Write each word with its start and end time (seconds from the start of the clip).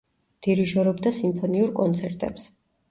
დირიჟორობდა 0.47 1.13
სიმფონიურ 1.21 1.77
კონცერტებს. 1.83 2.53